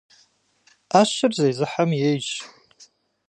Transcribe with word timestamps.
Iэщыр 0.99 1.31
зезыхьэм 1.39 1.91
ейщ. 2.09 2.27